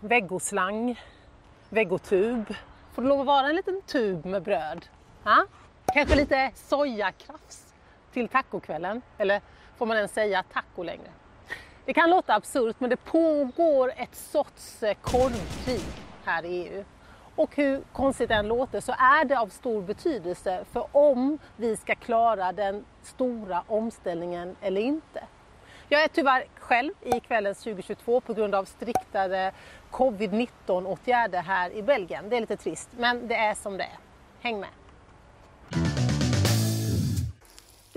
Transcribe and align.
vegoslang, 0.00 1.00
vegotub. 1.68 2.54
Får 2.92 3.02
det 3.02 3.08
lov 3.08 3.20
att 3.20 3.26
vara 3.26 3.48
en 3.48 3.56
liten 3.56 3.82
tub 3.86 4.26
med 4.26 4.42
bröd? 4.42 4.86
Ha? 5.24 5.46
Kanske 5.94 6.16
lite 6.16 6.50
sojakrafs 6.54 7.74
till 8.12 8.28
tacokvällen? 8.28 9.02
Eller 9.18 9.40
får 9.76 9.86
man 9.86 9.96
ens 9.96 10.12
säga 10.12 10.44
taco 10.52 10.82
längre? 10.82 11.10
Det 11.84 11.92
kan 11.92 12.10
låta 12.10 12.34
absurt 12.34 12.76
men 12.78 12.90
det 12.90 12.96
pågår 12.96 13.92
ett 13.96 14.14
sorts 14.14 14.82
eh, 14.82 14.96
korvkrig 15.02 15.84
här 16.24 16.44
i 16.44 16.48
EU. 16.48 16.84
Och 17.34 17.56
hur 17.56 17.82
konstigt 17.92 18.28
det 18.28 18.34
än 18.34 18.48
låter 18.48 18.80
så 18.80 18.92
är 18.92 19.24
det 19.24 19.38
av 19.38 19.46
stor 19.46 19.82
betydelse 19.82 20.64
för 20.72 20.86
om 20.92 21.38
vi 21.56 21.76
ska 21.76 21.94
klara 21.94 22.52
den 22.52 22.84
stora 23.02 23.62
omställningen 23.66 24.56
eller 24.60 24.80
inte. 24.80 25.24
Jag 25.90 26.02
är 26.02 26.08
tyvärr 26.08 26.44
själv 26.58 26.92
i 27.02 27.20
kvällens 27.20 27.58
2022 27.58 28.20
på 28.20 28.34
grund 28.34 28.54
av 28.54 28.64
striktare 28.64 29.52
covid-19 29.90 30.48
åtgärder 30.86 31.42
här 31.42 31.70
i 31.70 31.82
Belgien. 31.82 32.28
Det 32.28 32.36
är 32.36 32.40
lite 32.40 32.56
trist 32.56 32.88
men 32.96 33.28
det 33.28 33.34
är 33.34 33.54
som 33.54 33.76
det 33.76 33.84
är. 33.84 33.98
Häng 34.40 34.60
med! 34.60 34.68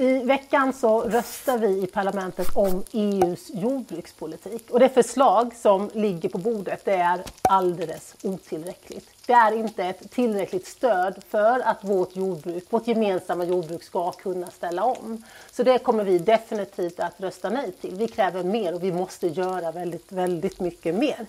I 0.02 0.23
veckan 0.23 0.73
så 0.73 1.02
röstar 1.02 1.58
vi 1.58 1.84
i 1.84 1.88
parlamentet 1.88 2.48
om 2.55 2.84
EUs 2.91 3.50
jordbrukspolitik 3.54 4.70
och 4.70 4.80
det 4.80 4.90
förslag 4.90 5.55
som 5.55 5.90
ligger 5.94 6.30
på 6.30 6.38
bordet 6.38 6.86
det 6.86 6.94
är 6.94 7.22
alldeles 7.41 8.16
otillräckligt. 8.24 9.10
Det 9.26 9.34
är 9.34 9.52
inte 9.55 9.84
ett 9.84 10.12
tillräckligt 10.12 10.68
stöd 10.68 11.24
för 11.30 11.60
att 11.60 11.84
vårt 11.84 12.16
jordbruk, 12.16 12.64
vårt 12.70 12.88
gemensamma 12.88 13.46
jordbruk 13.46 13.84
ska 13.84 14.12
kunna 14.12 14.48
ställa 14.48 14.84
om. 14.84 15.24
Så 15.52 15.64
det 15.64 15.77
kommer 15.77 16.04
vi 16.04 16.18
definitivt 16.18 16.99
att 16.99 17.22
rösta 17.22 17.49
nej 17.49 17.72
till. 17.72 17.96
Vi 17.96 18.08
kräver 18.08 18.44
mer 18.44 18.74
och 18.74 18.84
vi 18.84 18.91
måste 18.91 19.27
göra 19.27 19.72
väldigt, 19.72 20.12
väldigt 20.12 20.60
mycket 20.60 20.96
mer. 20.96 21.26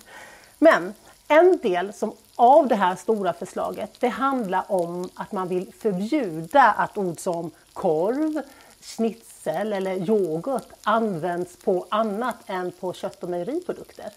Men 0.59 0.93
en 1.27 1.57
del 1.57 1.93
som 1.93 2.13
av 2.35 2.67
det 2.67 2.75
här 2.75 2.95
stora 2.95 3.33
förslaget, 3.33 3.91
det 3.99 4.07
handlar 4.07 4.71
om 4.71 5.09
att 5.13 5.31
man 5.31 5.47
vill 5.47 5.73
förbjuda 5.79 6.63
att 6.63 6.97
ord 6.97 7.19
som 7.19 7.51
korv, 7.73 8.41
schnitzel 8.81 9.73
eller 9.73 10.09
yoghurt 10.09 10.67
används 10.83 11.57
på 11.57 11.85
annat 11.89 12.35
än 12.45 12.71
på 12.71 12.93
kött 12.93 13.23
och 13.23 13.29
mejeriprodukter. 13.29 14.09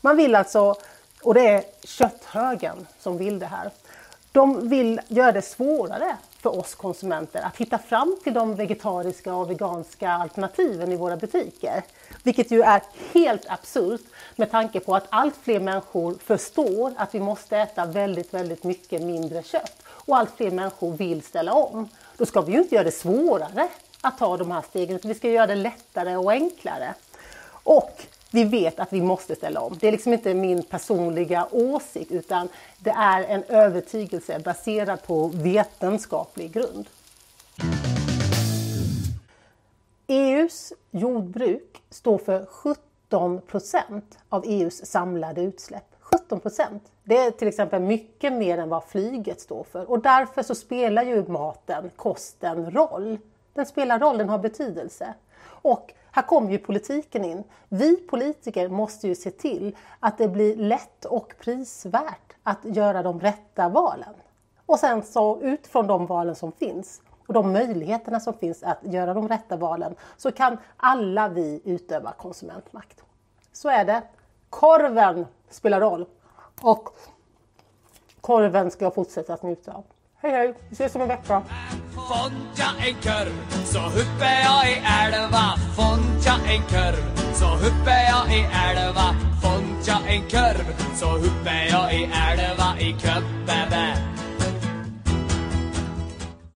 Man 0.00 0.16
vill 0.16 0.34
alltså, 0.34 0.74
och 1.22 1.34
det 1.34 1.48
är 1.48 1.64
kötthögen 1.84 2.86
som 3.00 3.18
vill 3.18 3.38
det 3.38 3.46
här, 3.46 3.70
de 4.32 4.68
vill 4.68 5.00
göra 5.08 5.32
det 5.32 5.42
svårare 5.42 6.16
för 6.38 6.58
oss 6.58 6.74
konsumenter 6.74 7.42
att 7.42 7.56
hitta 7.56 7.78
fram 7.78 8.16
till 8.24 8.34
de 8.34 8.54
vegetariska 8.54 9.34
och 9.34 9.50
veganska 9.50 10.10
alternativen 10.10 10.92
i 10.92 10.96
våra 10.96 11.16
butiker. 11.16 11.82
Vilket 12.22 12.50
ju 12.50 12.62
är 12.62 12.82
helt 13.12 13.50
absurt 13.50 14.00
med 14.36 14.50
tanke 14.50 14.80
på 14.80 14.94
att 14.96 15.06
allt 15.08 15.34
fler 15.42 15.60
människor 15.60 16.14
förstår 16.24 16.92
att 16.96 17.14
vi 17.14 17.20
måste 17.20 17.58
äta 17.58 17.86
väldigt, 17.86 18.34
väldigt 18.34 18.64
mycket 18.64 19.02
mindre 19.02 19.42
kött. 19.42 19.82
Och 19.86 20.16
allt 20.16 20.30
fler 20.36 20.50
människor 20.50 20.92
vill 20.92 21.22
ställa 21.22 21.52
om. 21.52 21.88
Då 22.16 22.26
ska 22.26 22.40
vi 22.40 22.52
ju 22.52 22.58
inte 22.58 22.74
göra 22.74 22.84
det 22.84 22.92
svårare 22.92 23.68
att 24.00 24.18
ta 24.18 24.36
de 24.36 24.50
här 24.50 24.62
stegen, 24.62 24.96
utan 24.96 25.08
vi 25.08 25.14
ska 25.14 25.28
göra 25.28 25.46
det 25.46 25.54
lättare 25.54 26.16
och 26.16 26.32
enklare. 26.32 26.94
Och 27.50 28.02
vi 28.32 28.44
vet 28.44 28.80
att 28.80 28.92
vi 28.92 29.00
måste 29.00 29.36
ställa 29.36 29.60
om. 29.60 29.76
Det 29.80 29.88
är 29.88 29.92
liksom 29.92 30.12
inte 30.12 30.34
min 30.34 30.62
personliga 30.62 31.48
åsikt 31.50 32.12
utan 32.12 32.48
det 32.78 32.90
är 32.90 33.24
en 33.24 33.44
övertygelse 33.44 34.38
baserad 34.38 35.02
på 35.02 35.30
vetenskaplig 35.34 36.52
grund. 36.52 36.88
EUs 40.06 40.72
jordbruk 40.90 41.82
står 41.90 42.18
för 42.18 42.46
17 42.46 43.40
procent 43.40 44.18
av 44.28 44.44
EUs 44.46 44.86
samlade 44.86 45.42
utsläpp. 45.42 45.84
17 46.00 46.40
procent. 46.40 46.82
Det 47.04 47.18
är 47.18 47.30
till 47.30 47.48
exempel 47.48 47.82
mycket 47.82 48.32
mer 48.32 48.58
än 48.58 48.68
vad 48.68 48.84
flyget 48.84 49.40
står 49.40 49.64
för 49.64 49.90
och 49.90 50.02
därför 50.02 50.42
så 50.42 50.54
spelar 50.54 51.02
ju 51.02 51.28
maten, 51.28 51.90
kosten, 51.96 52.70
roll. 52.70 53.18
Den 53.54 53.66
spelar 53.66 53.98
roll, 53.98 54.18
den 54.18 54.28
har 54.28 54.38
betydelse. 54.38 55.14
Och 55.44 55.92
här 56.12 56.22
kommer 56.22 56.50
ju 56.50 56.58
politiken 56.58 57.24
in. 57.24 57.44
Vi 57.68 57.96
politiker 57.96 58.68
måste 58.68 59.08
ju 59.08 59.14
se 59.14 59.30
till 59.30 59.76
att 60.00 60.18
det 60.18 60.28
blir 60.28 60.56
lätt 60.56 61.04
och 61.04 61.34
prisvärt 61.40 62.32
att 62.42 62.58
göra 62.62 63.02
de 63.02 63.20
rätta 63.20 63.68
valen. 63.68 64.14
Och 64.66 64.78
sen 64.78 65.02
så 65.02 65.40
utifrån 65.40 65.86
de 65.86 66.06
valen 66.06 66.34
som 66.34 66.52
finns 66.52 67.02
och 67.26 67.34
de 67.34 67.52
möjligheterna 67.52 68.20
som 68.20 68.34
finns 68.34 68.62
att 68.62 68.78
göra 68.82 69.14
de 69.14 69.28
rätta 69.28 69.56
valen 69.56 69.94
så 70.16 70.32
kan 70.32 70.58
alla 70.76 71.28
vi 71.28 71.60
utöva 71.64 72.12
konsumentmakt. 72.12 73.02
Så 73.52 73.68
är 73.68 73.84
det. 73.84 74.02
Korven 74.50 75.26
spelar 75.50 75.80
roll 75.80 76.06
och 76.60 76.88
korven 78.20 78.70
ska 78.70 78.84
jag 78.84 78.94
fortsätta 78.94 79.34
att 79.34 79.42
njuta 79.42 79.72
av. 79.72 79.84
Hej 80.16 80.30
hej, 80.30 80.54
vi 80.68 80.74
ses 80.74 80.94
om 80.94 81.00
en 81.00 81.08
vecka. 81.08 81.42
Fond 81.94 82.34
jag 82.56 82.88
en 82.88 82.94
kurv 82.94 83.64
så 83.64 83.78
huppar 83.78 84.26
jag 84.44 84.70
i 84.70 84.82
älva 85.02 85.54
en 86.52 86.62
kurv 86.62 87.34
så 87.34 87.46
huppar 87.46 88.02
jag 88.10 88.36
i 88.36 88.46
älva 88.68 89.14
Fått 89.42 89.86
jag 89.86 90.14
en 90.14 90.22
kurv 90.22 90.94
så 90.94 91.06
huppar 91.06 91.66
jag 91.70 91.94
i 91.94 92.04
älva 92.04 92.80
i 92.80 92.92
köppäbä. 92.92 93.96